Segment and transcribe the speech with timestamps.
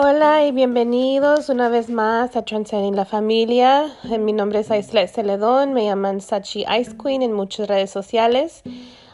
[0.00, 3.92] Hola y bienvenidos una vez más a Transcending la Familia.
[4.20, 8.62] Mi nombre es Aislet Celedón, me llaman Sachi Ice Queen en muchas redes sociales.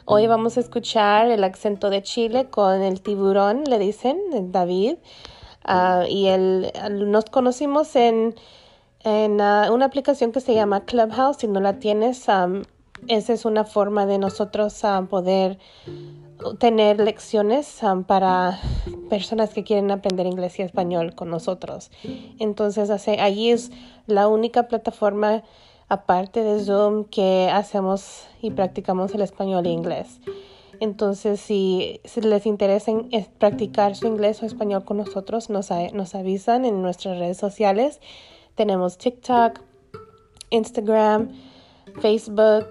[0.04, 4.18] Hoy vamos a escuchar el acento de Chile con el tiburón, le dicen,
[4.52, 4.96] David.
[5.64, 8.34] Ah, y él, nos conocimos en,
[9.05, 11.38] en ah, una aplicación que se llama Clubhouse.
[11.38, 12.27] Si no la tienes,
[13.09, 15.59] esa es una forma de nosotros poder
[16.59, 18.61] tener lecciones para
[19.09, 21.91] personas que quieren aprender inglés y español con nosotros.
[22.38, 23.70] Entonces, allí es
[24.06, 25.42] la única plataforma
[25.89, 30.20] aparte de Zoom que hacemos y practicamos el español e inglés.
[30.80, 32.92] Entonces, si, les interesa
[33.39, 38.01] practicar su inglés o español con nosotros, nos, nos avisan en nuestras redes sociales.
[38.55, 39.61] Tenemos TikTok,
[40.51, 41.30] Instagram,
[42.01, 42.66] Facebook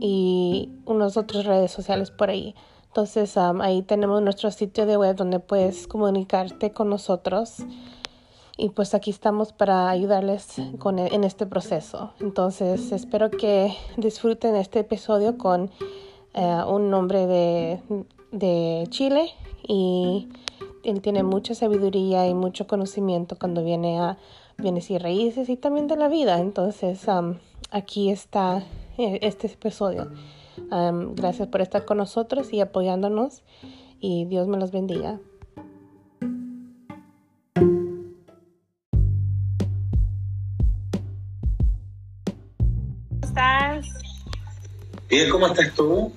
[0.00, 2.54] y unas otras redes sociales por ahí.
[2.94, 7.56] Entonces ahí tenemos nuestro sitio de web donde puedes comunicarte con nosotros
[8.56, 12.12] y pues aquí estamos para ayudarles con, e, en este proceso.
[12.20, 15.72] Entonces espero que disfruten este episodio con
[16.34, 17.80] eh, un hombre de,
[18.30, 19.28] de, Chile
[19.66, 20.28] y
[20.84, 24.18] él tiene mucha sabiduría y mucho conocimiento cuando viene a
[24.56, 26.38] bienes y raíces y también de la vida.
[26.38, 27.06] Entonces
[27.72, 28.62] aquí está
[28.98, 30.12] eh, este episodio
[30.70, 33.42] gracias por estar con nosotros y apoyándonos
[34.00, 35.18] y Dios me los bendiga.
[43.20, 43.86] ¿Cómo estás?
[45.08, 46.12] Bien, ¿cómo estás tú?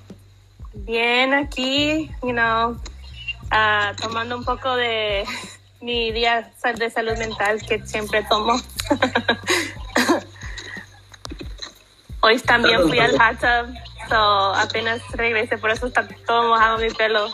[0.74, 2.78] Bien, aquí, you know,
[3.52, 5.26] ah, tomando un poco de
[5.82, 8.54] mi día de salud mental que siempre tomo.
[12.22, 13.40] Hoy también fui al hot
[14.10, 17.28] So, apenas regresé, por eso está todo mojado mi pelo.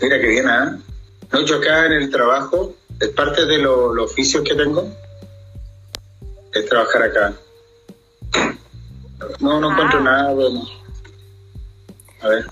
[0.00, 0.78] Mira qué bien, ¿ah?
[1.32, 4.88] No, yo acá en el trabajo, es parte de los oficios que tengo,
[6.52, 7.32] es trabajar acá.
[9.40, 10.02] No, no encuentro ah.
[10.02, 10.62] nada bueno.
[12.22, 12.46] A ver.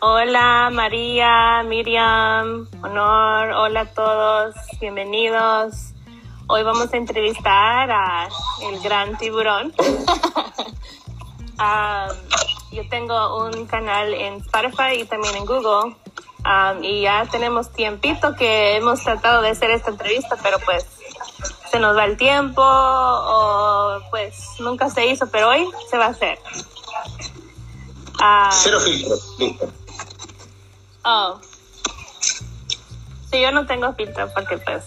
[0.00, 5.89] Hola María, Miriam, Honor, hola a todos, bienvenidos.
[6.52, 8.28] Hoy vamos a entrevistar a
[8.62, 9.72] el gran tiburón.
[11.60, 12.16] Um,
[12.72, 15.94] yo tengo un canal en Spotify y también en Google.
[16.42, 20.86] Um, y ya tenemos tiempito que hemos tratado de hacer esta entrevista, pero pues
[21.70, 26.08] se nos va el tiempo o pues nunca se hizo, pero hoy se va a
[26.08, 26.38] hacer.
[28.52, 29.68] Cero filtro, listo.
[31.04, 31.38] Oh.
[33.30, 34.82] Sí, yo no tengo filtro porque pues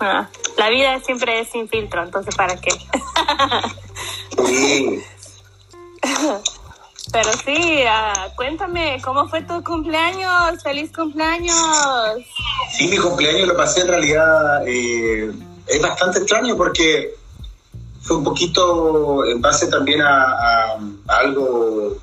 [0.00, 2.70] Ah, la vida siempre es sin filtro, entonces ¿para qué?
[7.12, 10.62] Pero sí, ah, cuéntame, ¿cómo fue tu cumpleaños?
[10.62, 11.54] ¡Feliz cumpleaños!
[12.72, 15.30] Sí, mi cumpleaños lo pasé en realidad, eh,
[15.66, 17.14] es bastante extraño porque
[18.00, 20.78] fue un poquito en base también a,
[21.08, 21.98] algo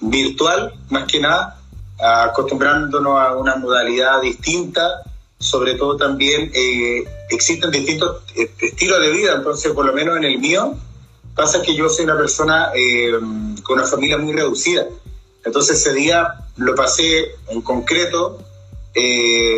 [0.00, 1.58] virtual, más que nada,
[1.98, 5.02] acostumbrándonos a una modalidad distinta
[5.40, 10.24] sobre todo también eh, existen distintos eh, estilos de vida, entonces por lo menos en
[10.24, 10.74] el mío
[11.34, 13.10] pasa que yo soy una persona eh,
[13.62, 14.86] con una familia muy reducida,
[15.42, 16.26] entonces ese día
[16.58, 18.38] lo pasé en concreto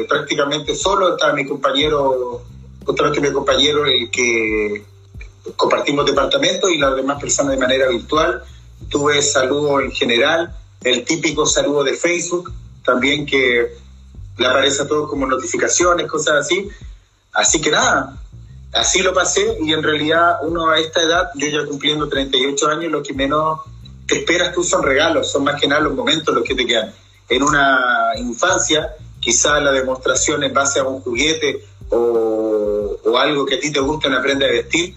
[0.08, 2.42] prácticamente solo, estaba mi compañero,
[2.84, 4.84] justamente mi compañero el que
[5.56, 8.44] compartimos departamento y las demás personas de manera virtual,
[8.88, 10.54] tuve saludo en general,
[10.84, 12.52] el típico saludo de Facebook,
[12.84, 13.81] también que
[14.38, 16.68] le aparece a todos como notificaciones, cosas así.
[17.32, 18.16] Así que nada,
[18.72, 22.92] así lo pasé y en realidad uno a esta edad, yo ya cumpliendo 38 años,
[22.92, 23.60] lo que menos
[24.06, 26.92] te esperas tú son regalos, son más que nada los momentos los que te quedan.
[27.28, 33.60] En una infancia, quizás la demostración en base a un juguete o, algo que a
[33.60, 34.94] ti te gusta en aprender a vestir,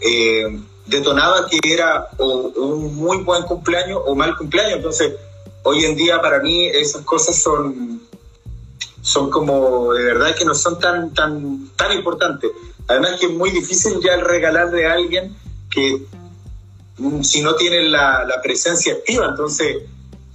[0.00, 4.76] eh, detonaba que era un muy buen cumpleaños o mal cumpleaños.
[4.76, 5.12] Entonces,
[5.62, 7.99] hoy en día para mí esas cosas son
[9.02, 12.50] son como de verdad que no son tan, tan, tan importantes.
[12.86, 15.36] Además que es muy difícil ya regalarle a alguien
[15.70, 16.02] que
[16.98, 19.84] mm, si no tiene la, la, presencia activa, entonces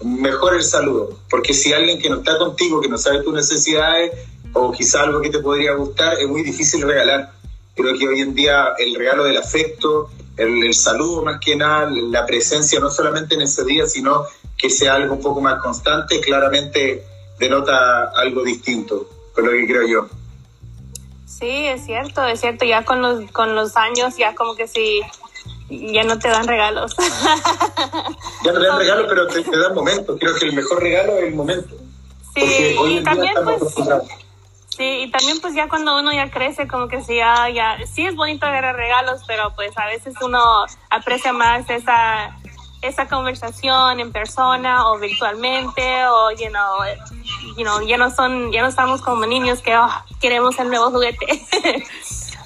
[0.03, 1.19] mejor el saludo.
[1.29, 4.11] Porque si alguien que no está contigo, que no sabe tus necesidades
[4.53, 7.33] o quizá algo que te podría gustar, es muy difícil regalar.
[7.75, 11.89] Creo que hoy en día el regalo del afecto, el, el saludo más que nada,
[11.91, 14.25] la presencia no solamente en ese día, sino
[14.57, 17.03] que sea algo un poco más constante, claramente
[17.39, 20.07] denota algo distinto, con lo que creo yo.
[21.25, 25.01] Sí, es cierto, es cierto, ya con los, con los años ya como que sí,
[25.69, 26.95] ya no te dan regalos.
[28.43, 31.23] ya no te dan regalos, pero te, dan momentos, creo que el mejor regalo es
[31.25, 31.75] el momento.
[32.33, 33.61] Sí, y también pues...
[34.75, 38.05] Sí, y también pues ya cuando uno ya crece, como que sí, ya, ya, sí
[38.05, 42.37] es bonito ver regalos, pero pues a veces uno aprecia más esa,
[42.81, 46.83] esa conversación en persona o virtualmente o, you know,
[47.57, 50.91] you know, ya no son, ya no estamos como niños que oh, queremos el nuevo
[50.91, 51.25] juguete.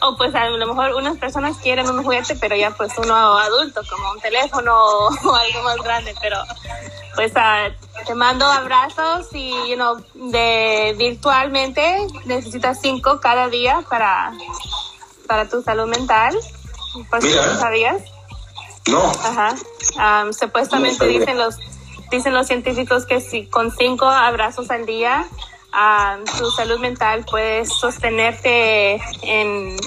[0.01, 3.81] o pues a lo mejor unas personas quieren un juguete, pero ya pues uno adulto,
[3.89, 4.73] como un teléfono
[5.23, 6.37] o algo más grande, pero
[7.15, 14.31] pues uh, te mando abrazos y, you know, de virtualmente necesitas cinco cada día para,
[15.27, 16.37] para tu salud mental.
[17.09, 18.01] ¿Por si no sabías?
[18.87, 19.11] No.
[19.23, 19.55] Ajá.
[19.97, 21.55] Um, supuestamente dicen los
[22.11, 25.27] dicen los científicos que si con cinco abrazos al día
[25.73, 29.77] um, tu salud mental puedes sostenerte en,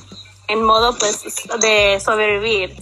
[0.49, 1.25] en modo pues
[1.61, 2.75] de sobrevivir.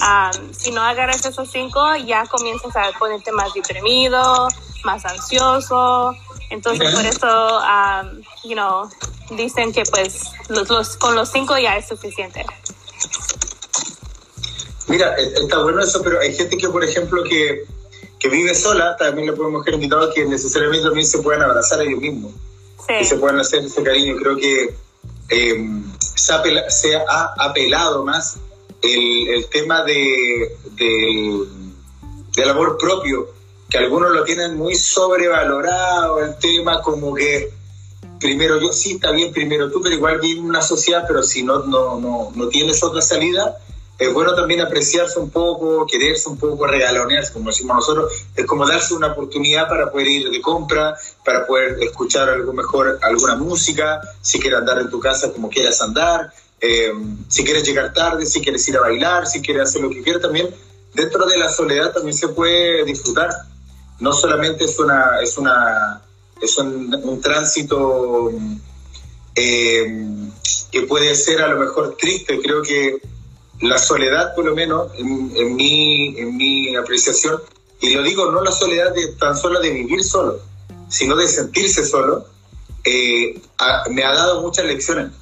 [0.00, 4.48] Um, si no agarras esos cinco, ya comienzas a ponerte más deprimido,
[4.84, 6.14] más ansioso.
[6.48, 8.88] Entonces, por eso, um, you know,
[9.30, 12.44] dicen que pues los, con los cinco ya es suficiente.
[14.88, 17.64] Mira, e, está bueno eso, pero hay gente que, por ejemplo, que,
[18.20, 21.84] que vive sola, también le podemos dejar invitado que necesariamente también se puedan abrazar a
[21.84, 22.32] ellos mismos.
[22.86, 22.94] Sí.
[23.00, 24.16] Y se puedan hacer ese cariño.
[24.16, 24.74] Creo que
[25.30, 25.82] eh,
[26.14, 28.36] se, ha se ha apelado más
[28.82, 31.44] el, el tema de, de,
[32.36, 33.28] del amor propio,
[33.70, 37.52] que algunos lo tienen muy sobrevalorado, el tema como que
[38.18, 41.60] primero yo, sí, está bien, primero tú, pero igual vive una sociedad, pero si no,
[41.60, 43.58] no, no, no tienes otra salida,
[44.00, 48.66] es bueno también apreciarse un poco, quererse un poco, regalonearse, como decimos nosotros, es como
[48.66, 54.00] darse una oportunidad para poder ir de compra, para poder escuchar algo mejor, alguna música,
[54.22, 56.32] si quieres andar en tu casa como quieras andar,
[56.62, 56.94] eh,
[57.28, 60.22] si quieres llegar tarde, si quieres ir a bailar, si quieres hacer lo que quieras
[60.22, 60.48] también,
[60.94, 63.28] dentro de la soledad también se puede disfrutar.
[63.98, 66.00] No solamente es una, es una,
[66.40, 68.32] es un, tránsito
[69.34, 70.06] eh,
[70.72, 72.40] que puede ser a lo mejor triste.
[72.40, 73.09] Creo que
[73.60, 77.40] la soledad, por lo menos, en, mi, en mi apreciación,
[77.80, 80.40] y lo digo no la soledad de, tan solo de vivir solo,
[80.88, 82.26] sino de sentirse solo,
[82.84, 83.40] eh,
[83.90, 85.12] me ha dado muchas lecciones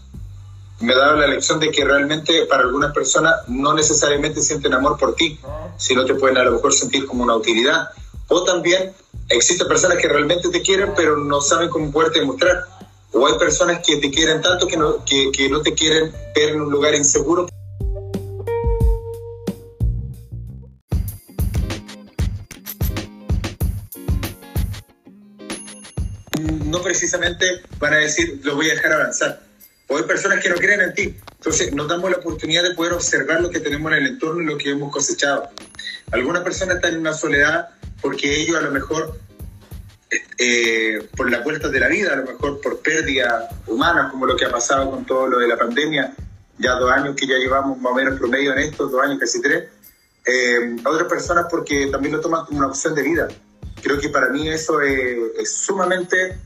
[0.81, 4.97] me ha dado la lección de que realmente para algunas personas no necesariamente sienten amor
[4.97, 5.39] por ti,
[5.77, 7.89] sino te pueden a lo mejor sentir como una utilidad.
[8.29, 8.93] O también
[9.29, 12.65] existen personas que realmente te quieren, pero no saben cómo poderte demostrar.
[13.13, 16.51] O hay personas que te quieren tanto que no, que, que no te quieren ver
[16.51, 17.49] en un lugar inseguro.
[26.89, 27.45] Precisamente
[27.79, 29.41] para decir, lo voy a dejar avanzar
[29.89, 31.17] o hay personas que no creen en ti.
[31.37, 34.47] Entonces nos damos la oportunidad de poder observar lo que tenemos en el entorno y
[34.47, 35.51] lo que hemos cosechado.
[36.13, 37.69] Algunas personas están en una soledad
[38.01, 39.19] porque ellos a lo mejor,
[40.39, 44.37] eh, por las vueltas de la vida, a lo mejor por pérdidas humanas, como lo
[44.37, 46.15] que ha pasado con todo lo de la pandemia,
[46.59, 49.41] ya dos años que ya llevamos más o menos promedio en esto, dos años, casi
[49.41, 49.65] tres.
[50.27, 53.29] Eh, otras personas porque también lo toman como una opción de vida.
[53.83, 56.37] Creo que para mí eso es sumamente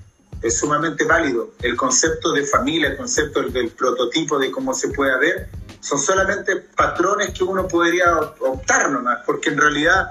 [0.43, 1.53] es sumamente válido.
[1.61, 5.49] El concepto de familia, el concepto del, prototipo de cómo se puede ver,
[5.81, 10.09] son solamente patrones que uno podría optar nomás, porque en realidad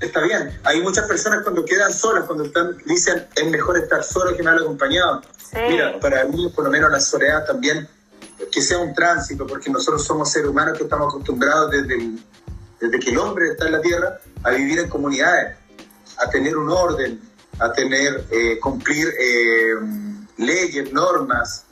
[0.00, 0.58] está bien.
[0.64, 4.58] Hay muchas personas cuando quedan solas, cuando están, dicen es mejor estar solo que mal
[4.58, 5.22] acompañado.
[5.68, 7.86] Mira, para mí por lo menos la soledad también,
[8.50, 12.10] que sea un tránsito, porque nosotros somos seres humanos que estamos acostumbrados desde,
[12.80, 15.56] desde que el hombre está en la tierra a vivir en comunidades,
[16.18, 17.20] a tener un orden,
[17.58, 19.74] a tener, eh, cumplir eh,
[20.38, 21.64] leyes, normas.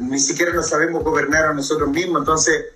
[0.00, 2.20] Ni siquiera nos sabemos gobernar a nosotros mismos.
[2.20, 2.66] Entonces,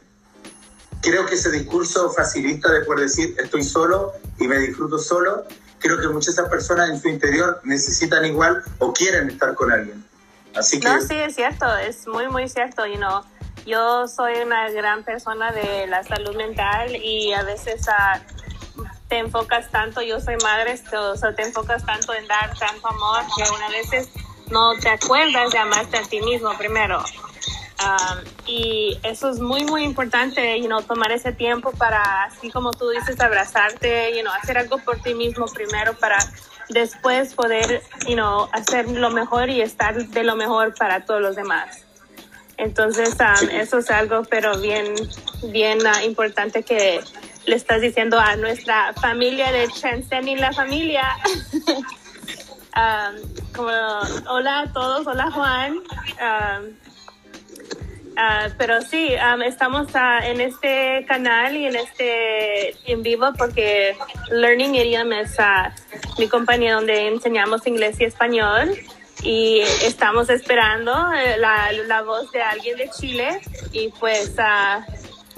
[1.02, 5.44] creo que ese discurso facilita de poder decir estoy solo y me disfruto solo.
[5.78, 9.72] Creo que muchas de esas personas en su interior necesitan igual o quieren estar con
[9.72, 10.04] alguien.
[10.54, 10.88] Así que...
[10.88, 12.84] No, sí, es cierto, es muy, muy cierto.
[12.84, 13.22] You know,
[13.64, 17.82] yo soy una gran persona de la salud mental y a veces...
[17.86, 18.38] Uh,
[19.08, 23.22] te enfocas tanto, yo soy madre, o sea, te enfocas tanto en dar tanto amor
[23.36, 24.08] que a veces
[24.50, 27.02] no te acuerdas de amarte a ti mismo primero.
[27.80, 32.72] Um, y eso es muy, muy importante, you know, tomar ese tiempo para, así como
[32.72, 36.18] tú dices, abrazarte, you know, hacer algo por ti mismo primero para
[36.70, 41.36] después poder, you know, hacer lo mejor y estar de lo mejor para todos los
[41.36, 41.84] demás.
[42.56, 44.92] Entonces, um, eso es algo, pero bien,
[45.44, 47.00] bien uh, importante que
[47.48, 51.04] le estás diciendo a nuestra familia de Transcending la Familia.
[52.76, 53.16] Um,
[53.56, 53.70] como,
[54.28, 55.78] hola a todos, hola Juan.
[55.78, 56.76] Um,
[58.20, 59.14] Ah, pero sí,
[59.46, 63.96] estamos ah, en este canal y en este en vivo porque
[64.32, 65.36] Learning Idiom es
[66.18, 68.76] mi compañía donde enseñamos inglés y español
[69.22, 73.40] y estamos esperando eh, la, la, voz de alguien de Chile
[73.70, 74.34] y pues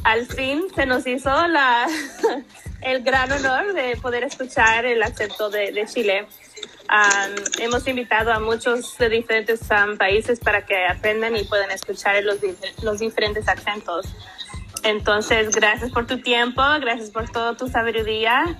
[0.04, 1.86] al fin se nos hizo la,
[2.82, 6.26] el gran honor de poder escuchar el acento de, de Chile.
[7.58, 9.60] hemos invitado a muchos de diferentes
[9.98, 12.38] países para que aprendan y puedan escuchar los,
[12.82, 14.06] los diferentes acentos.
[14.82, 18.58] Entonces, gracias por tu tiempo, gracias por toda tu sabiduría.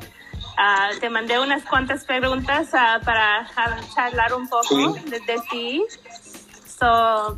[0.61, 3.49] Uh, te mandé unas cuantas preguntas uh, para
[3.95, 5.83] charlar un poco de, de, ti.
[6.79, 7.37] So,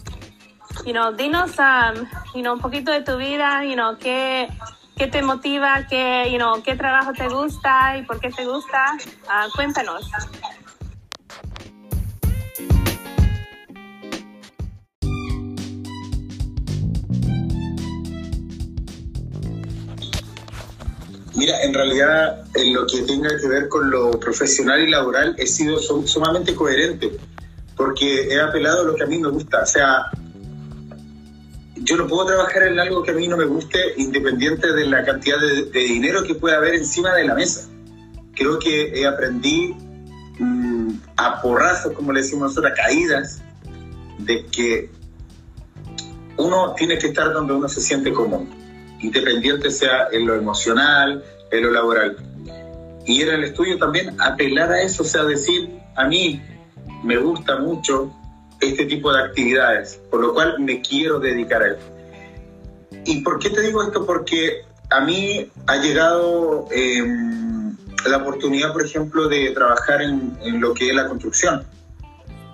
[0.84, 4.48] you know, dinos, um, un poquito de tu vida, you know, qué,
[4.96, 8.96] qué te motiva, qué, you know, qué trabajo te gusta y por qué te gusta.
[9.24, 10.10] Uh, cuéntanos.
[21.34, 25.46] Mira, en realidad en lo que tenga que ver con lo profesional y laboral he
[25.46, 27.16] sido sumamente coherente
[27.76, 29.64] porque he apelado a lo que a mí me gusta.
[29.66, 30.10] Sea,
[31.84, 35.04] yo no puedo trabajar en algo que a mí no me guste independiente de la
[35.04, 37.68] cantidad de, dinero que pueda haber encima de la mesa.
[38.34, 39.74] Creo que aprendí
[40.38, 43.42] mm, a porrazos, como le decimos nosotros, a caídas,
[44.18, 44.90] de que
[46.36, 48.46] uno tiene que estar donde uno se siente cómodo,
[49.00, 52.16] independiente sea en lo emocional, en lo laboral.
[53.04, 56.40] Y en el estudio también apelar a eso, o sea, decir, a mí
[57.02, 58.12] me gusta mucho
[58.62, 61.76] este tipo de actividades, por lo cual me quiero dedicar a él.
[63.04, 64.06] ¿Y por qué te digo esto?
[64.06, 67.76] Porque a mí ha llegado em,
[68.06, 71.64] la oportunidad, por ejemplo, de trabajar en, en, lo que es la construcción.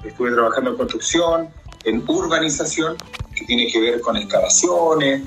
[0.02, 1.48] Estuve trabajando en construcción,
[1.84, 2.96] en urbanización,
[3.34, 5.22] que tiene que ver con excavaciones,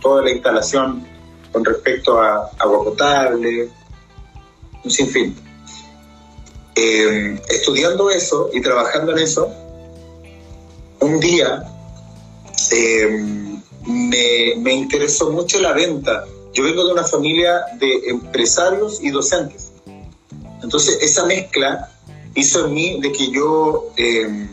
[0.00, 1.06] toda la instalación
[1.52, 3.70] con respecto a agua potable,
[4.82, 5.36] un sinfín.
[6.74, 9.63] Em, estudiando eso y trabajando en eso,
[11.04, 11.62] un día
[12.70, 16.24] em, me, interesó mucho la venta.
[16.52, 19.70] Yo vengo de una familia de empresarios y docentes.
[20.62, 21.90] Entonces esa mezcla
[22.34, 24.48] hizo en mí de que yo em,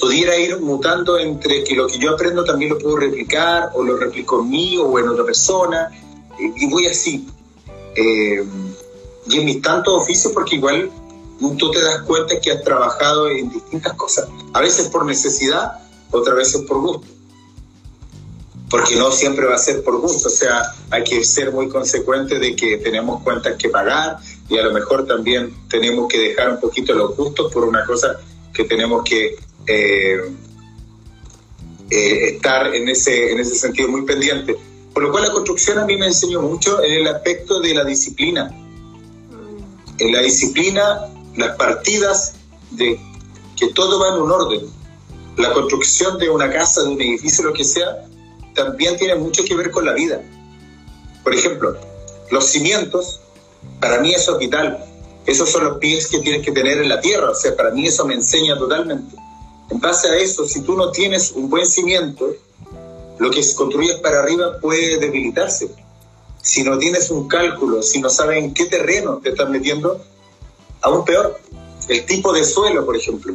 [0.00, 3.96] pudiera ir mutando entre que lo que yo aprendo también lo puedo replicar o lo
[3.96, 5.90] replico en mí o en otra persona
[6.38, 7.26] y, voy así.
[7.96, 8.74] Em,
[9.26, 10.90] y en mis tantos oficios porque igual
[11.38, 15.72] tú te das cuenta que has trabajado en distintas cosas, a veces por necesidad,
[16.10, 17.06] otras veces por gusto.
[18.70, 22.38] Porque no siempre va a ser por gusto, o sea, hay que ser muy consecuente
[22.38, 24.18] de que tenemos cuentas que pagar
[24.48, 28.18] y a lo mejor también tenemos que dejar un poquito los gustos por una cosa
[28.52, 30.20] que tenemos que eh,
[31.90, 34.54] eh, estar en ese, en ese sentido muy pendiente.
[34.92, 37.84] Por lo cual la construcción a mí me enseñó mucho en el aspecto de la
[37.84, 38.50] disciplina.
[39.98, 42.34] En la disciplina las partidas
[42.72, 43.00] de
[43.56, 44.60] que todo va en un orden.
[45.36, 48.04] La construcción de una casa, de un edificio, lo que sea,
[48.54, 50.20] también tiene mucho que ver con la vida.
[51.22, 51.76] Por ejemplo,
[52.30, 53.20] los cimientos,
[53.80, 54.84] para mí eso es vital.
[55.26, 57.30] Esos son los pies que tienes que tener en la tierra.
[57.30, 59.14] O sea, para mí eso me enseña totalmente.
[59.70, 62.34] En base a eso, si tú no tienes un buen cimiento,
[63.18, 65.70] lo que construyes para arriba puede debilitarse.
[66.42, 70.02] Si no tienes un cálculo, si no sabes en qué terreno te estás metiendo,
[70.82, 71.38] Aún peor,
[71.88, 73.34] el tipo de suelo, por ejemplo.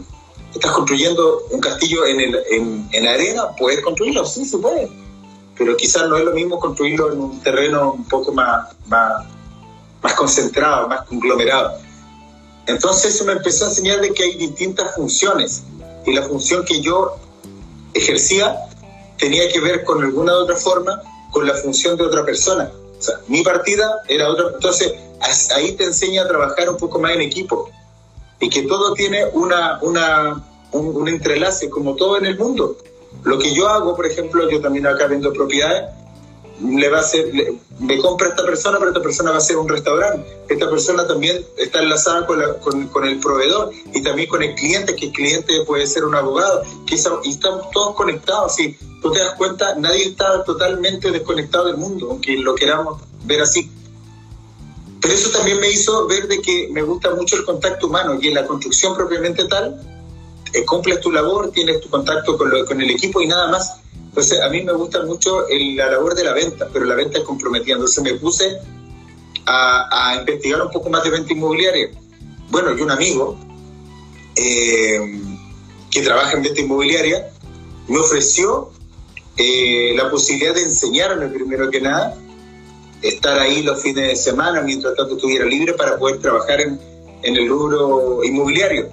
[0.54, 2.40] Estás construyendo un castillo en, el,
[2.92, 4.88] en, arena, puedes construirlo, sí, se puede.
[5.58, 9.26] Pero quizás no es lo mismo construirlo en un terreno un poco más, más,
[10.02, 11.80] más concentrado, más conglomerado.
[12.68, 15.64] Entonces eso me empezó a enseñar de que hay distintas funciones
[16.06, 17.16] y la función que yo
[17.94, 18.58] ejercía
[19.18, 22.72] tenía que ver con alguna otra forma con la función de otra persona.
[23.28, 24.48] Mi partida era otra.
[24.54, 24.94] Entonces,
[25.56, 27.70] ahí te enseña a trabajar un poco más en equipo
[28.40, 32.78] y que todo tiene una, una, un, entrelace, como todo en el mundo.
[33.24, 35.90] Lo que yo hago, por ejemplo, yo también acá vendo propiedades,
[36.62, 37.32] le va a hacer,
[37.80, 40.26] me compra esta persona, pero esta persona va a ser un restaurante.
[40.48, 42.40] Esta persona también está enlazada con,
[42.88, 46.64] con, el proveedor y también con el cliente, que el cliente puede ser un abogado,
[46.86, 48.56] que y estamos todos conectados.
[48.56, 53.42] Si tú te das cuenta, nadie está totalmente desconectado del mundo, aunque lo queramos ver
[53.42, 53.72] así.
[55.02, 58.30] Pero eso también me hizo ver de que me gusta mucho el contacto humano y
[58.30, 59.82] en la construcción propiamente tal,
[60.54, 63.83] eh, cumples tu labor, tienes tu contacto con, con el equipo y nada más.
[64.14, 67.24] Entonces a mí me gusta mucho la labor de la venta, pero la venta es
[67.24, 67.74] comprometida.
[67.74, 68.60] Entonces me puse
[69.48, 71.90] a, investigar un poco más de venta inmobiliaria.
[72.52, 73.36] Bueno, y un amigo
[74.36, 75.20] eh,
[75.90, 77.28] que trabaja en venta inmobiliaria
[77.88, 78.70] me ofreció
[79.36, 82.16] eh, la posibilidad de enseñarme primero que nada,
[83.02, 86.80] estar ahí los fines de semana mientras tanto estuviera libre para poder trabajar en,
[87.24, 88.92] en el rubro inmobiliario.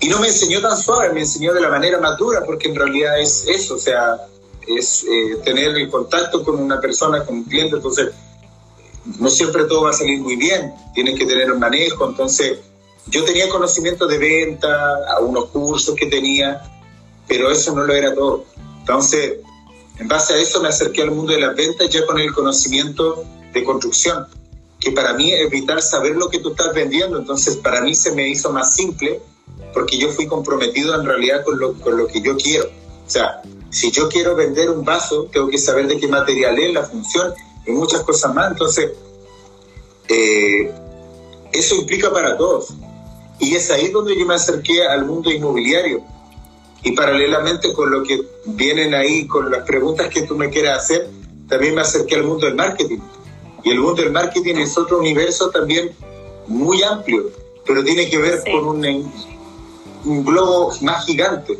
[0.00, 2.74] Y no me enseñó tan suave, me enseñó de la manera más dura, porque en
[2.74, 4.18] realidad es eso, o sea,
[4.66, 8.10] es eh, tener el contacto con una persona, con un cliente, entonces
[9.18, 12.58] no siempre todo va a salir muy bien, tienes que tener un manejo, entonces
[13.06, 16.62] yo tenía conocimiento de venta, a unos cursos que tenía,
[17.28, 18.44] pero eso no lo era todo.
[18.80, 19.34] Entonces,
[19.98, 23.24] en base a eso me acerqué al mundo de las ventas ya con el conocimiento
[23.52, 24.26] de construcción,
[24.80, 28.12] que para mí es vital saber lo que tú estás vendiendo, entonces para mí se
[28.12, 29.20] me hizo más simple
[29.72, 32.70] porque yo fui comprometido en realidad con lo, con lo que yo quiero.
[33.06, 36.72] O sea, si yo quiero vender un vaso, tengo que saber de qué material es,
[36.72, 37.34] la función
[37.66, 38.52] y muchas cosas más.
[38.52, 38.92] Entonces,
[40.08, 40.72] eh,
[41.52, 42.74] eso implica para todos.
[43.38, 46.02] Y es ahí donde yo me acerqué al mundo inmobiliario.
[46.82, 51.08] Y paralelamente con lo que vienen ahí, con las preguntas que tú me quieras hacer,
[51.48, 52.98] también me acerqué al mundo del marketing.
[53.62, 55.92] Y el mundo del marketing es otro universo también
[56.46, 57.30] muy amplio,
[57.66, 59.12] pero tiene que ver con un,
[60.04, 61.58] un globo más gigante.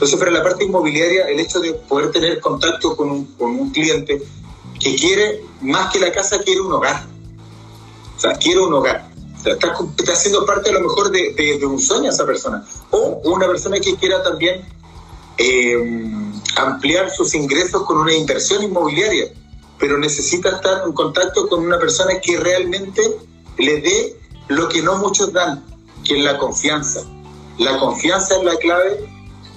[0.00, 3.68] Entonces, para la parte inmobiliaria, el hecho de poder tener contacto con un, con un
[3.68, 4.22] cliente
[4.78, 7.04] que quiere, más que la casa, quiere un hogar.
[8.16, 9.10] O sea, quiere un hogar.
[9.38, 12.66] O sea, está, está siendo parte a lo mejor de, de, un sueño esa persona.
[12.88, 14.64] O una persona que quiera también
[15.36, 15.76] eh,
[16.56, 19.26] ampliar sus ingresos con una inversión inmobiliaria,
[19.78, 23.02] pero necesita estar en contacto con una persona que realmente
[23.58, 24.16] le dé
[24.48, 25.62] lo que no muchos dan,
[26.06, 27.02] que es la confianza.
[27.58, 29.09] La confianza es la clave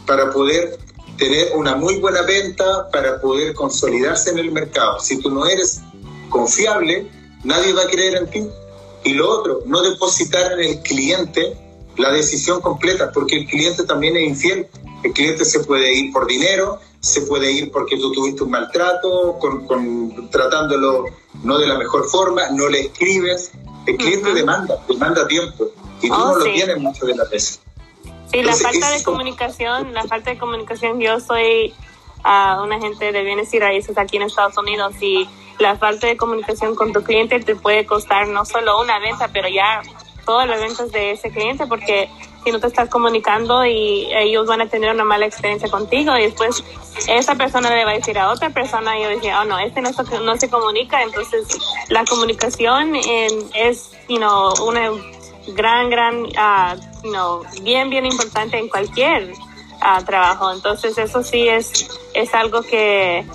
[0.05, 0.77] para poder
[1.17, 4.99] tener una muy buena venta, para poder consolidarse en el mercado.
[4.99, 5.81] Si tú no eres
[6.29, 7.07] confiable,
[7.43, 8.47] nadie va a creer en ti.
[9.03, 11.57] Y lo otro, no depositar en el cliente
[11.97, 14.67] la decisión completa, porque el cliente también es infiel.
[15.03, 19.37] El cliente se puede ir por dinero, se puede ir porque tú tuviste un maltrato,
[19.37, 21.05] con, tratándolo
[21.43, 23.51] no de la mejor forma, no le escribes.
[23.85, 25.69] El cliente demanda, demanda tiempo,
[26.01, 27.59] y tú oh, no lo tienes mucho de la veces.
[28.33, 31.71] Sí, la falta de comunicación, la falta de comunicación, yo soy
[32.25, 36.17] uh, un agente de bienes y raíces aquí en Estados Unidos y la falta de
[36.17, 39.83] comunicación con tu cliente te puede costar no solo una venta, pero ya
[40.25, 42.09] todas las ventas de ese cliente porque
[42.43, 46.23] si no te estás comunicando y ellos van a tener una mala experiencia contigo y
[46.23, 46.63] después
[47.07, 49.79] esa persona le va a decir a otra persona y yo decía, oh no, este
[49.79, 49.91] no,
[50.23, 51.55] no se comunica, entonces
[51.89, 54.89] la comunicación es, you know, una
[55.47, 60.51] gran, gran, uh, no, bien, bien importante en cualquier uh, trabajo.
[60.51, 63.25] Entonces eso sí es, es algo que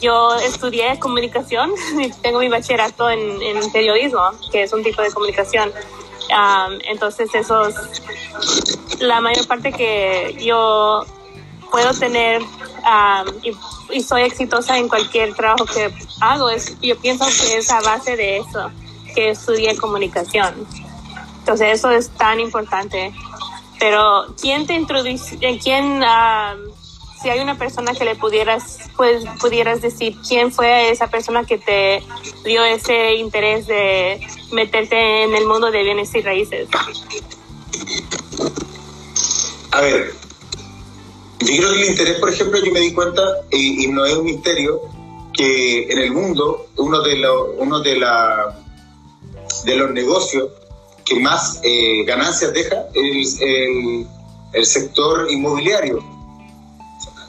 [0.00, 1.70] yo estudié comunicación,
[2.22, 3.38] tengo mi bachillerato en,
[3.72, 5.72] periodismo, que es un tipo de comunicación.
[6.84, 7.76] Entonces eso es
[9.00, 11.04] la mayor parte que yo
[11.70, 12.42] puedo tener
[13.42, 13.52] y,
[13.90, 16.48] y, soy exitosa en cualquier trabajo que hago.
[16.48, 18.70] Es, yo pienso que es a base de eso
[19.14, 20.66] que estudié comunicación.
[21.38, 23.12] Entonces eso es tan importante.
[23.78, 26.72] Pero ¿quién te introduce, eh, quién, uh,
[27.20, 31.58] si hay una persona que le pudieras, pues pudieras decir quién fue esa persona que
[31.58, 32.02] te
[32.44, 34.20] dio ese interés de
[34.52, 36.68] meterte en el mundo de bienes y raíces?
[39.72, 40.14] A ver,
[41.40, 44.14] yo creo que el interés, por ejemplo, yo me di cuenta, y, y no es
[44.14, 44.80] un misterio,
[45.34, 48.63] que en el mundo uno de, los uno de, la,
[49.64, 50.50] de los negocios
[51.04, 54.06] que más eh, ganancias deja es el,
[54.52, 56.02] el, sector inmobiliario.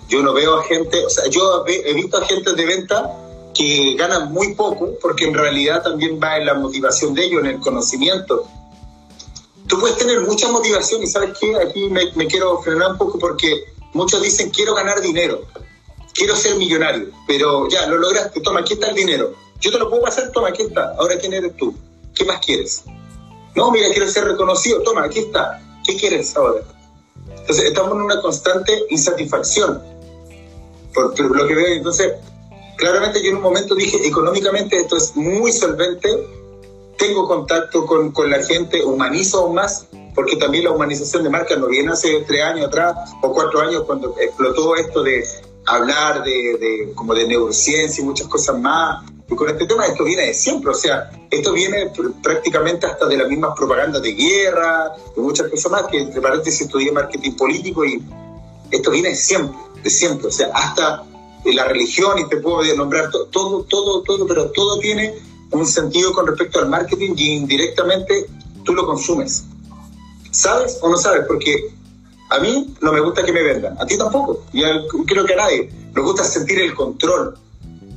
[0.07, 3.11] Yo no veo a gente, o sea, yo he visto a gente de venta
[3.55, 7.47] que ganan muy poco porque en realidad también va en la motivación de ellos, en
[7.47, 8.45] el conocimiento.
[9.67, 13.65] Tú puedes tener mucha motivación y sabes qué, aquí me, quiero frenar un poco porque
[13.93, 15.41] muchos dicen quiero ganar dinero,
[16.13, 19.33] quiero ser millonario, pero ya lo lograste, toma, aquí está el dinero.
[19.59, 20.93] Yo te lo puedo pasar, toma, aquí está.
[20.99, 21.73] Ahora, ¿quién eres tú?
[22.15, 22.83] ¿Qué más quieres?
[23.55, 24.81] No, mira, quiero ser reconocido.
[24.83, 25.61] Toma, aquí está.
[25.85, 26.61] ¿Qué quieres ahora?
[27.29, 29.81] Entonces, estamos en una constante insatisfacción
[30.93, 31.67] por, lo que veo.
[31.67, 32.13] Entonces,
[32.77, 36.09] claramente yo en un momento dije, económicamente esto es muy solvente,
[36.97, 41.55] tengo contacto con, con la gente, humanizo aún más, porque también la humanización de marca
[41.55, 45.23] no viene hace tres años atrás o cuatro años cuando explotó esto de
[45.65, 50.27] hablar de, de como de neurociencia y muchas cosas más, con este tema esto viene
[50.27, 55.19] de siempre, o sea, esto viene prácticamente hasta de las mismas propagandas de guerra, y
[55.19, 58.03] muchas cosas más, que entre paréntesis estudié marketing político y
[58.71, 61.03] esto viene de siempre, de siempre, o sea, hasta
[61.45, 65.13] la religión y te puedo nombrar todo, todo, todo, pero todo tiene
[65.51, 68.27] un sentido con respecto al marketing y indirectamente
[68.63, 69.45] tú lo consumes.
[70.31, 71.23] ¿Sabes o no sabes?
[71.27, 71.71] Porque
[72.29, 74.61] A mí no me gusta que me vendan, a ti tampoco, y
[75.05, 75.69] creo que a nadie.
[75.93, 77.37] Nos gusta sentir el control,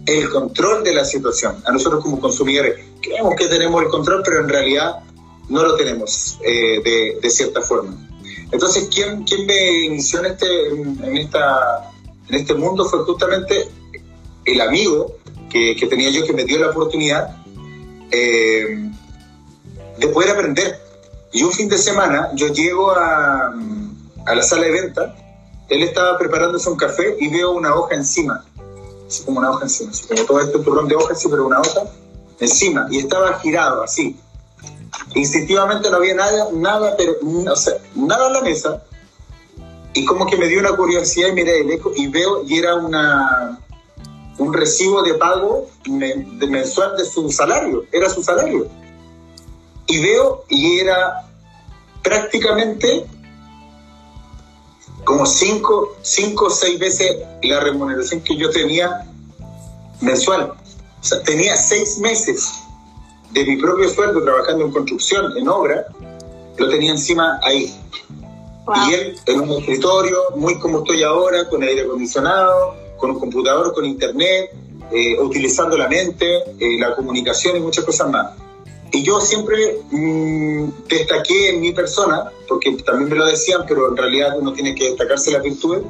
[0.08, 1.62] el control de la situación.
[1.66, 5.00] A nosotros como consumidores creemos que tenemos el control, pero en realidad
[5.48, 7.94] no lo tenemos eh, de, cierta forma.
[8.50, 11.90] Entonces, ¿quién, quién me inició en este, en, esta,
[12.28, 13.68] en este mundo fue justamente
[14.46, 15.14] el amigo
[15.50, 17.36] que, que tenía yo que me dio la oportunidad
[18.10, 18.90] eh,
[19.98, 20.80] de poder aprender.
[21.32, 23.52] Y un fin de semana yo llego a,
[24.24, 25.14] a la sala de venta,
[25.68, 28.46] él estaba preparándose un café y veo una hoja encima,
[29.08, 31.60] así como una hoja encima, así como todo este turrón de hojas, sí, pero una
[31.60, 31.80] hoja
[32.38, 34.16] encima, y estaba girado así.
[35.14, 37.14] Instintivamente no había nada, nada, pero,
[37.50, 38.82] o sea, nada en la mesa,
[39.94, 42.74] y como que me dio una curiosidad y miré el eco y veo, y era
[42.76, 43.58] una,
[44.38, 48.68] un recibo de pago mensual de su salario, era su salario.
[49.86, 51.26] Y veo, y era
[52.02, 53.06] prácticamente
[55.04, 59.06] como cinco, cinco o seis veces la remuneración que yo tenía
[60.00, 60.52] mensual.
[61.00, 62.52] O sea, tenía seis meses
[63.30, 65.86] de mi propio sueldo trabajando en construcción, en obra,
[66.56, 67.74] lo tenía encima ahí.
[68.86, 73.72] Y él en un escritorio, muy como estoy ahora, con aire acondicionado, con un computador,
[73.72, 74.50] con internet,
[74.90, 76.26] eh, utilizando la mente,
[76.58, 78.32] eh, la comunicación y muchas cosas más.
[78.92, 83.96] Y yo siempre mmm, destaqué en mi persona, porque también me lo decían, pero en
[83.96, 85.82] realidad uno tiene que destacarse las virtudes,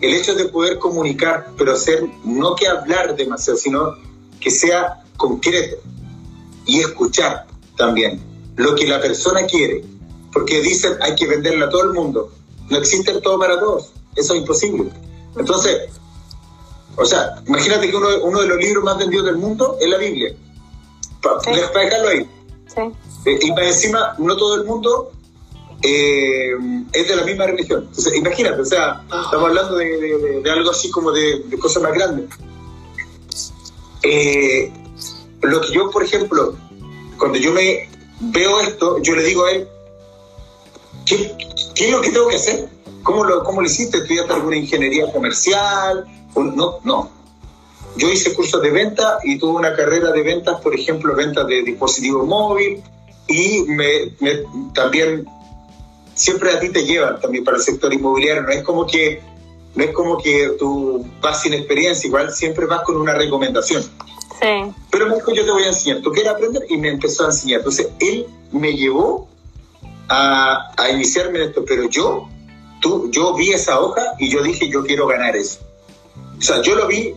[0.00, 3.94] el hecho de poder comunicar, pero hacer, no que hablar demasiado, sino
[4.40, 5.76] que sea concreto
[6.66, 8.20] y escuchar también
[8.56, 9.84] lo que la persona quiere.
[10.32, 12.30] Porque dicen hay que venderla a todo el mundo.
[12.68, 13.92] No existe todo para todos.
[14.16, 14.90] Eso es imposible.
[15.36, 15.90] Entonces,
[16.96, 19.96] o sea, imagínate que uno, uno de los libros más vendidos del mundo es la
[19.96, 20.34] Biblia.
[21.22, 22.28] Para, dejarlo ahí.
[22.76, 25.12] Eh, y para encima, no todo el mundo
[25.82, 26.52] eh,
[26.92, 27.88] es de la misma religión.
[28.14, 32.30] Imagínate, o sea, estamos hablando de, algo así como de, cosas más grandes.
[34.02, 34.72] Eh,
[35.42, 36.54] lo que yo, por ejemplo,
[37.18, 37.88] cuando yo me
[38.20, 39.68] veo esto, yo le digo a él,
[41.06, 41.36] ¿qué,
[41.76, 42.68] es lo que tengo que hacer?
[43.02, 43.98] ¿Cómo lo, cómo lo hiciste?
[43.98, 46.06] ¿Estudiaste alguna ingeniería comercial?
[46.34, 47.10] No, no.
[47.96, 51.62] Yo hice cursos de venta y tuve una carrera de ventas, por ejemplo, ventas de
[51.62, 52.82] dispositivos móviles
[53.28, 54.12] y me,
[54.74, 55.26] también
[56.14, 58.42] siempre a ti te llevan también para el sector inmobiliario.
[58.42, 59.22] No es como que
[59.74, 63.82] no es como que tú vas sin experiencia, igual siempre vas con una recomendación.
[63.82, 64.72] Sí.
[64.90, 67.26] Pero me dijo, yo te voy a enseñar, tú quieres aprender y me empezó a
[67.26, 67.58] enseñar.
[67.58, 69.28] Entonces, él me llevó
[70.08, 72.28] a, a iniciarme en esto, pero yo,
[72.80, 75.58] tú, yo vi esa hoja y yo dije, yo quiero ganar eso.
[76.38, 77.14] O sea, yo lo vi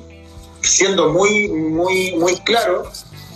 [0.67, 2.83] siendo muy, muy, muy claro,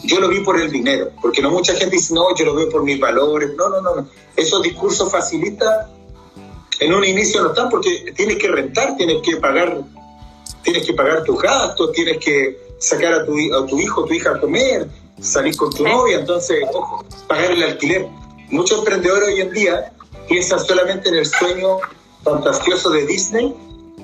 [0.03, 2.69] yo lo vi por el dinero, porque no mucha gente dice, no, yo lo veo
[2.69, 5.87] por mis valores, no, no, no, esos discursos facilitan
[6.81, 9.81] en un inicio no están porque tienes que rentar, tienes que pagar,
[10.63, 14.31] tienes que pagar tus gastos, tienes que sacar a tu, a tu hijo, tu hija
[14.31, 14.87] a comer,
[15.21, 18.07] salir con tu novia, entonces, ojo, pagar el alquiler.
[18.49, 19.93] Muchos emprendedores hoy en día
[20.27, 21.77] piensan solamente en el sueño
[22.23, 23.53] fantasioso de Disney,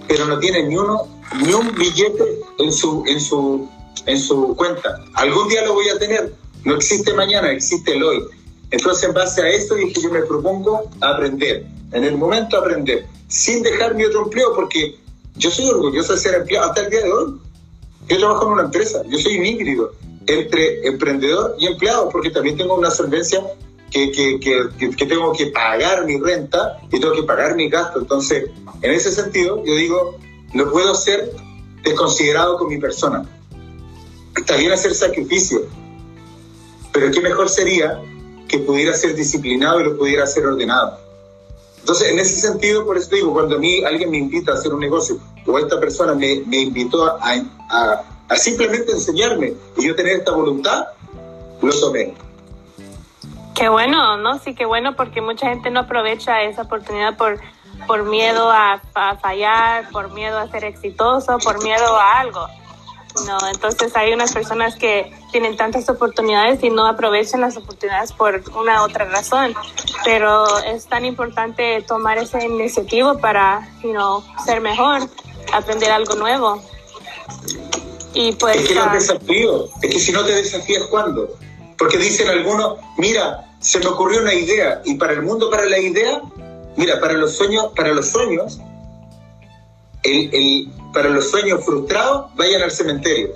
[0.07, 1.07] pero no tienen ni uno,
[1.43, 3.69] ni un billete en su, en su,
[4.05, 5.03] en su cuenta.
[5.13, 6.33] Algún día lo voy a tener.
[6.63, 8.23] No existe mañana, existe el hoy.
[8.71, 11.65] Entonces, en base a esto, dije, yo me propongo aprender.
[11.93, 14.97] En el momento aprender, sin dejar mi otro empleo, porque
[15.35, 17.33] yo soy orgulloso de ser empleado hasta el día de hoy.
[18.09, 19.93] Yo trabajo en una empresa, yo soy un híbrido
[20.25, 23.41] entre emprendedor y empleado, porque también tengo una solvencia
[23.91, 27.99] que, que, que, que, tengo que pagar mi renta y tengo que pagar mi gasto.
[27.99, 28.49] Entonces,
[28.81, 30.17] en ese sentido, yo digo,
[30.53, 31.31] no puedo ser
[31.89, 33.23] desconsiderado con mi persona.
[34.35, 35.61] Está bien hacer sacrificio,
[36.91, 37.99] pero qué mejor sería
[38.47, 40.99] que pudiera ser disciplinado y lo pudiera ser ordenado.
[41.79, 44.73] Entonces, en ese sentido, por eso digo, cuando a mí alguien me invita a hacer
[44.73, 48.03] un negocio o esta persona me, me invitó a,
[48.35, 50.87] simplemente enseñarme y yo tener esta voluntad,
[51.61, 52.13] lo tomé.
[53.55, 54.37] Qué bueno, ¿no?
[54.39, 57.39] Sí, qué bueno porque mucha gente no aprovecha esa oportunidad por,
[57.87, 58.81] por miedo a,
[59.21, 62.47] fallar, por miedo a ser exitoso, por miedo a algo.
[63.25, 68.43] No, entonces hay unas personas que tienen tantas oportunidades y no aprovechan las oportunidades por
[68.55, 69.55] una otra razón.
[70.03, 75.01] Pero es tan importante tomar ese iniciativo para, you know, ser mejor,
[75.51, 76.61] aprender algo nuevo.
[78.13, 81.37] Y pues, es que los desafíos, es que si no te desafías, ¿cuándo?
[81.77, 85.79] Porque dicen algunos, mira, se me ocurrió una idea y para el mundo, para la
[85.79, 86.21] idea,
[86.77, 88.59] mira, para los sueños, para los sueños,
[90.03, 93.29] el, el, para los sueños frustrados, vayan al cementerio.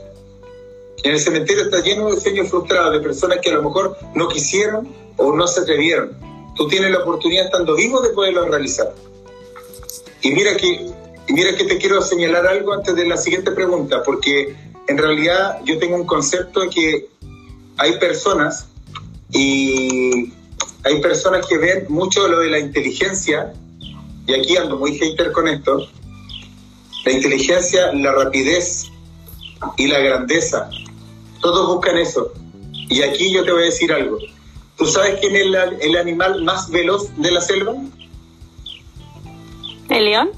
[1.04, 4.28] En el cementerio está lleno de sueños frustrados, de personas que a lo mejor no
[4.28, 6.18] quisieron o no se atrevieron.
[6.56, 8.94] Tú tienes la oportunidad estando vivo de poderlo realizar.
[10.22, 10.86] Y mira que,
[11.30, 14.56] mira que te quiero señalar algo antes de la siguiente pregunta, porque
[14.88, 17.08] en realidad yo tengo un concepto de que
[17.78, 18.68] hay personas
[19.32, 20.32] y
[20.84, 23.54] hay personas que ven mucho lo de la inteligencia,
[24.28, 25.88] y aquí ando muy hater con esto,
[27.06, 28.92] la inteligencia, la rapidez
[29.78, 30.70] y la grandeza.
[31.42, 32.32] Todos buscan eso.
[32.90, 34.18] Y aquí yo te voy a decir algo.
[34.78, 35.44] ¿Tú sabes quién es
[35.82, 37.74] el, animal más veloz de la selva?
[39.90, 40.32] ¿El león?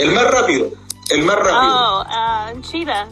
[0.00, 0.70] el, más rápido.
[1.10, 1.72] El más rápido.
[1.76, 3.08] Oh, uh, cheetah.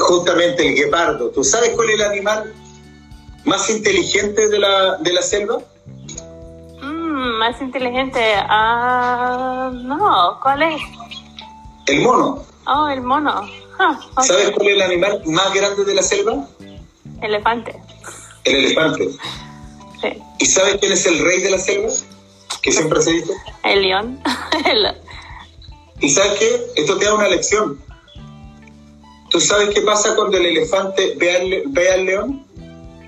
[0.00, 1.28] Justamente el guepardo.
[1.30, 2.54] ¿Tú sabes cuál es el animal
[3.44, 5.58] más inteligente de la, de la selva?
[6.82, 8.20] Mm, más inteligente.
[8.48, 10.80] Ah, no, ¿cuál es?
[11.86, 12.44] El mono.
[12.66, 13.48] Oh, el mono.
[14.22, 16.46] ¿Sabes cuál es el animal más grande de la selva?
[17.22, 17.80] Elefante.
[18.44, 19.08] El elefante.
[20.00, 20.22] Sí.
[20.38, 21.90] ¿Y sabes quién es el rey de la selva?
[22.62, 23.32] Que siempre se dice.
[23.64, 24.22] El león.
[26.00, 26.66] ¿Y sabes qué?
[26.76, 27.78] Esto te da una lección.
[29.30, 32.46] ¿Tú sabes qué pasa cuando el elefante ve al, ve al león?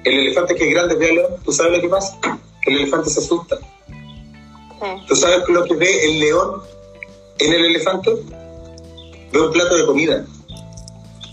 [0.04, 1.32] El elefante que es grande ve al león.
[1.44, 2.18] ¿Tú sabes lo que pasa?
[2.66, 3.58] El elefante se asusta.
[3.88, 4.88] Sí.
[5.08, 6.62] ¿Tú sabes lo que ve el león
[7.38, 8.10] en el elefante?
[9.32, 10.24] Ve un plato de comida.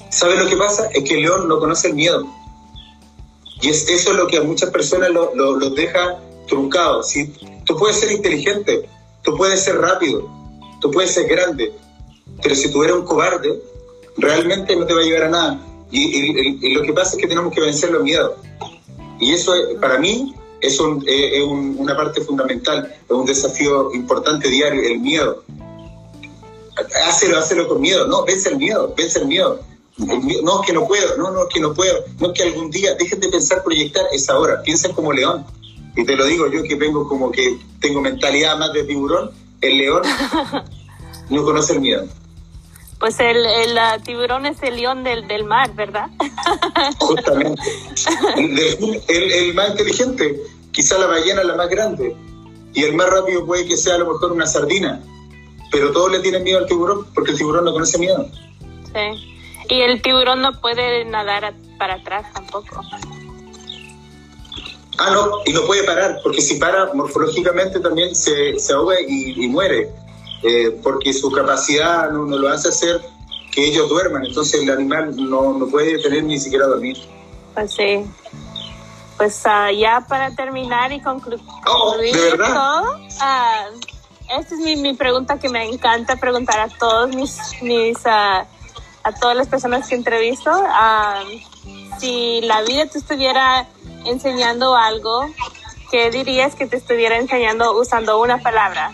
[0.10, 0.90] ¿Sabes lo que pasa?
[0.94, 2.26] Es que el león no conoce el miedo.
[3.62, 7.10] Y es, eso es lo que a muchas personas los lo, deja truncados.
[7.10, 7.28] Si,
[7.66, 8.90] tú puedes ser inteligente,
[9.22, 10.28] tú puedes ser rápido,
[10.82, 11.72] tú puedes ser grande,
[12.42, 13.62] pero si tú eres un cobarde,
[14.20, 15.66] realmente no te va a llevar a nada.
[15.92, 18.34] Y, lo que pasa es que tenemos que vencer los miedos.
[19.20, 25.00] Y eso para mí es, es una parte fundamental, es un desafío importante diario, el
[25.00, 25.44] miedo.
[27.06, 29.60] Hácelo, hácelo con miedo, no, vence el miedo, vence el miedo.
[29.98, 32.72] No, es que no puedo, no, no, es que no puedo, no es que algún
[32.72, 35.46] día, dejen de pensar proyectar esa hora, piensen como león.
[35.98, 39.78] Y te lo digo yo que vengo como que tengo mentalidad más de tiburón, el
[39.78, 40.04] león
[41.30, 42.08] no conoce el miedo.
[43.00, 46.10] Pues el, el tiburón es el león del, del mar, ¿verdad?
[47.00, 47.62] Justamente.
[49.08, 50.40] El, más inteligente,
[50.72, 52.16] quizá la ballena la más grande.
[52.74, 55.02] Y el más rápido puede que sea a lo mejor una sardina.
[55.72, 58.28] Pero todos le tienen miedo al tiburón porque el tiburón no conoce miedo.
[58.94, 59.38] Sí.
[59.70, 62.82] Y el tiburón no puede nadar para atrás tampoco.
[64.98, 69.48] Ah, no, y no puede parar, porque si para, morfológicamente también se, se ahoga y,
[69.48, 69.90] muere,
[70.44, 73.02] eh, porque su capacidad no, lo hace hacer
[73.52, 76.98] que ellos duerman, entonces el animal no, no puede tener ni siquiera dormir.
[77.54, 78.06] Pues sí.
[79.18, 82.54] Pues uh, ya para terminar y concluir oh, ¿de verdad?
[82.54, 87.98] todo, uh, esta es mi, mi, pregunta que me encanta preguntar a todos mis, mis
[88.06, 88.46] uh,
[89.04, 90.52] a todas las personas que entrevisto,
[92.00, 93.68] si la vida te estuviera
[94.06, 95.26] enseñando algo,
[95.92, 98.92] ¿qué dirías que te estuviera enseñando usando una palabra?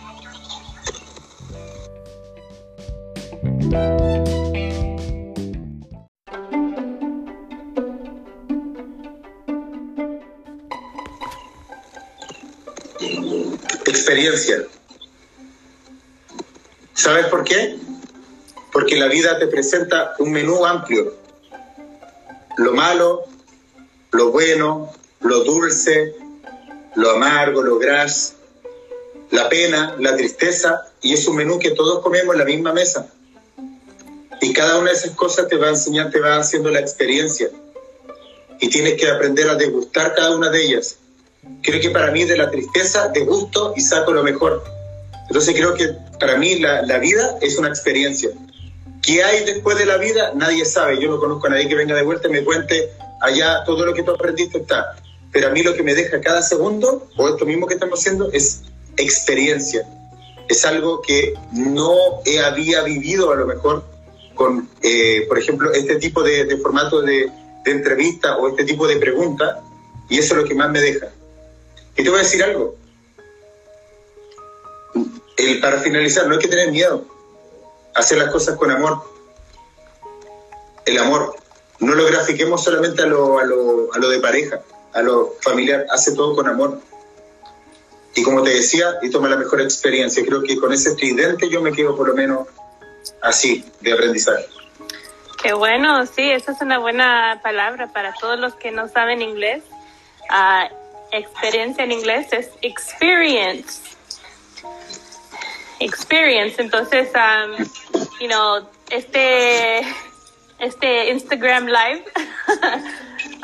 [14.06, 14.68] Experiencia.
[16.94, 17.78] ¿Sabes por qué?
[18.76, 21.16] porque la vida te presenta un menú amplio.
[22.58, 23.24] Lo malo,
[24.12, 24.92] lo bueno,
[25.22, 26.14] lo dulce,
[26.96, 28.36] lo amargo, lo gras,
[29.32, 33.08] la pena, la tristeza, y es un menú que todos comemos en la misma mesa.
[34.42, 37.50] Y cada una de esas cosas te va a enseñar, te va haciendo la experiencia.
[38.60, 40.98] Y tienes que aprender a degustar cada una de ellas.
[41.62, 44.64] Creo que para mí de la tristeza degusto y saco lo mejor.
[45.28, 48.30] Entonces creo que para mí la, la vida es una experiencia.
[49.02, 50.34] ¿Qué hay después de la vida?
[50.36, 51.02] Nadie sabe.
[51.02, 53.94] Yo no conozco a nadie que venga de vuelta y me cuente allá todo lo
[53.94, 54.96] que tú aprendiste está.
[55.32, 58.32] Pero a mí lo que me deja cada segundo, o esto mismo que estamos haciendo,
[58.32, 58.64] es
[58.98, 59.88] experiencia.
[60.48, 61.94] Es algo que no
[62.46, 63.84] había vivido a lo mejor
[64.36, 67.32] con, eh, por ejemplo, este tipo de, formato de,
[67.66, 69.60] entrevista o este tipo de pregunta,
[70.08, 71.08] y eso es lo que más me deja.
[71.96, 72.76] Y te voy a decir algo.
[75.62, 77.06] Para finalizar, no hay que tener miedo
[77.96, 79.02] hacer las cosas con amor.
[80.86, 81.36] El amor.
[81.80, 84.62] No lo grafiquemos solamente a lo, a lo, a lo de pareja,
[84.94, 85.86] a lo familiar.
[85.90, 86.80] Hace todo con amor.
[88.14, 90.24] Y como te decía, y toma la mejor experiencia.
[90.26, 92.48] Creo que con ese tridente yo me quedo por lo menos
[93.22, 94.48] así, de aprendizaje.
[95.42, 99.64] Qué bueno, sí, esa es una buena palabra para todos los que no saben inglés.
[100.30, 100.74] Uh,
[101.12, 103.96] experiencia en inglés es experience
[105.80, 106.62] experience.
[106.62, 107.66] Entonces, um,
[108.20, 109.80] you know, este,
[110.60, 112.06] este Instagram Live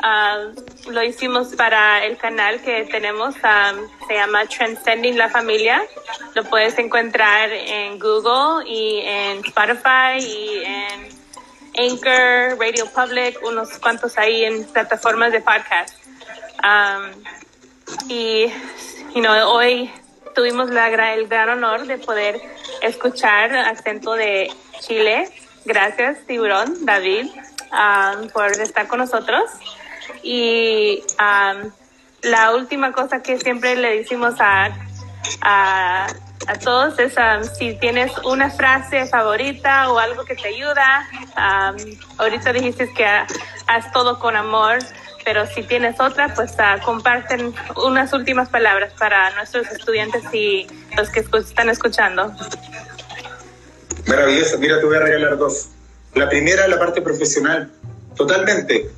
[0.90, 5.82] lo hicimos para el canal que tenemos, se llama Transcending la Familia.
[6.34, 11.22] Lo puedes encontrar en Google y en Spotify y en
[11.78, 15.96] Anchor, Radio Public, unos cuantos ahí en plataformas de podcast.
[18.08, 18.46] Y
[19.14, 19.90] you hoy
[20.34, 22.40] tuvimos la, el gran honor de poder
[22.80, 24.50] escuchar acento de
[24.80, 25.28] Chile.
[25.64, 27.26] Gracias, Tiburón, David,
[28.32, 29.50] por estar con nosotros.
[30.22, 31.02] Y
[32.22, 34.70] la última cosa que siempre le decimos a,
[35.42, 36.06] a,
[36.64, 37.14] todos es
[37.56, 41.08] si tienes una frase favorita o algo que te ayuda.
[42.18, 44.78] ahorita dijiste que haz todo con amor,
[45.24, 46.52] pero si tienes otra, pues
[46.84, 52.32] comparten unas últimas palabras para nuestros estudiantes y los que están escuchando.
[54.06, 55.68] Maravilloso, mira, te voy a regalar dos.
[56.14, 57.70] La primera, la parte profesional,
[58.16, 58.90] totalmente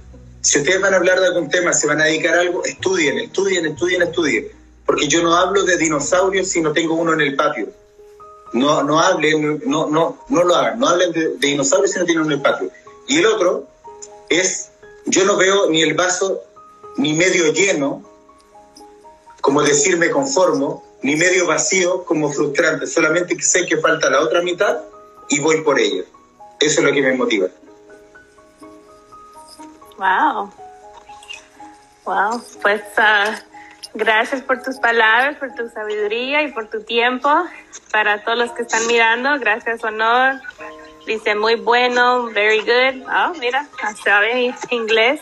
[0.44, 3.18] si ustedes van a hablar de algún tema, se van a dedicar a algo, estudien,
[3.18, 4.48] estudien, estudien, estudien.
[4.84, 7.68] Porque yo no hablo de dinosaurios si no tengo uno en el patio.
[8.52, 10.78] No, no hablen, no, no, no lo hagan.
[10.78, 12.70] No hablen de, dinosaurios si no tienen uno en el patio.
[13.08, 13.66] Y el otro
[14.28, 14.70] es,
[15.06, 16.42] yo no veo ni el vaso
[16.96, 18.02] ni medio lleno,
[19.40, 22.86] como decir me conformo, ni medio vacío como frustrante.
[22.86, 24.78] Solamente sé que falta la otra mitad
[25.28, 26.02] y voy por ella.
[26.60, 27.48] Eso es lo que me motiva.
[29.98, 30.50] Wow.
[32.04, 32.42] Wow.
[32.62, 33.34] Pues uh,
[33.94, 37.28] gracias por tus palabras, por tu sabiduría y por tu tiempo.
[37.92, 40.40] Para todos los que están mirando, gracias, honor.
[41.06, 43.06] Dice muy bueno, very good.
[43.08, 43.66] Oh, mira,
[44.02, 45.20] sabe inglés.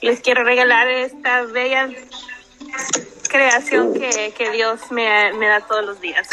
[0.00, 1.88] Les quiero regalar esta bella
[3.28, 6.28] creación que, que Dios me, me, da todos los días.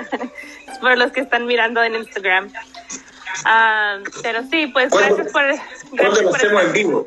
[0.80, 2.52] por los que están mirando en Instagram.
[3.44, 5.42] Ah, pero sí, pues gracias por...
[5.96, 7.06] ¿Cuándo lo hacemos en vivo?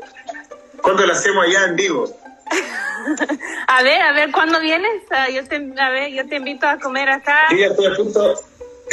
[0.81, 2.09] ¿Cuándo lo hacemos allá en vivo?
[3.67, 5.03] a ver, a ver, ¿cuándo vienes?
[5.11, 7.45] Ah, yo te, a ver, yo te invito a comer acá.
[7.49, 8.35] Sí, ya estoy a punto,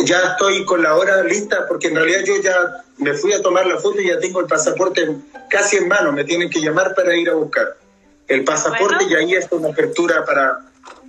[0.05, 3.67] ya estoy con la hora lista, porque en realidad yo ya me fui a tomar
[3.67, 5.17] la foto y ya tengo el pasaporte
[5.49, 7.77] casi en mano, me tienen que llamar para ir a buscar
[8.29, 10.61] el pasaporte y ahí está una apertura para,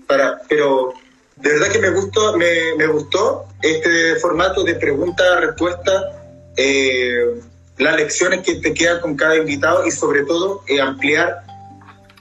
[0.07, 0.93] para, pero
[1.37, 6.19] de verdad que me gustó, me, me gustó este formato de pregunta-respuesta.
[6.57, 7.41] Eh,
[7.77, 11.43] las lecciones que te quedan con cada invitado y sobre todo eh, ampliar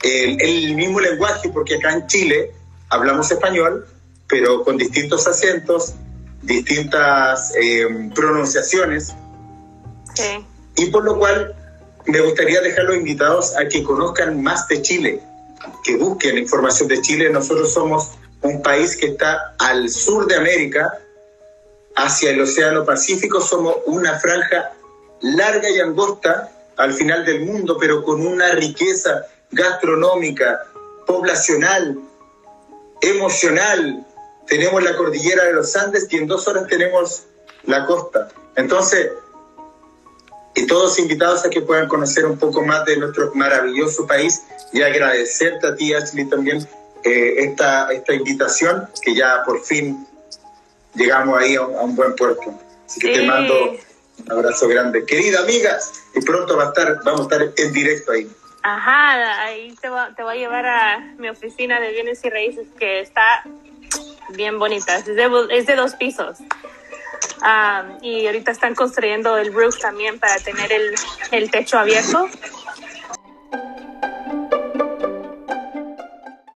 [0.03, 2.51] el, mismo lenguaje, porque acá en Chile
[2.89, 3.87] hablamos español,
[4.27, 5.93] pero con distintos acentos,
[6.43, 9.13] distintas eh, pronunciaciones.
[10.75, 11.55] Y por lo cual
[12.05, 15.21] me gustaría dejar los invitados a que conozcan más de Chile,
[15.83, 17.29] que busquen información de Chile.
[17.29, 20.91] Nosotros somos un país que está al sur de América,
[21.95, 24.73] hacia el Océano Pacífico, somos una franja
[25.21, 30.59] larga y angosta al final del mundo, pero con una riqueza gastronómica,
[31.05, 31.99] poblacional,
[33.01, 34.05] emocional.
[34.47, 37.23] Tenemos la cordillera de los Andes y en dos horas tenemos
[37.63, 38.29] la costa.
[38.55, 39.11] Entonces,
[40.55, 44.81] y todos invitados a que puedan conocer un poco más de nuestro maravilloso país y
[44.81, 46.67] agradecerte a ti, Ashley, también
[47.03, 50.07] eh, esta, esta invitación, que ya por fin
[50.93, 52.53] llegamos ahí a un, buen puerto.
[52.85, 53.71] Así que te mando
[54.19, 55.05] un abrazo grande.
[55.05, 55.79] Querida amiga,
[56.13, 58.29] y pronto va a estar, vamos a estar en directo ahí.
[58.61, 62.67] Ajá, ahí te, va, te voy a llevar a mi oficina de bienes y raíces
[62.79, 63.43] que está
[64.29, 64.97] bien bonita.
[64.97, 66.37] Es de, es de dos pisos.
[68.01, 70.95] y ahorita están construyendo el roof también para tener el,
[71.31, 72.27] el techo abierto.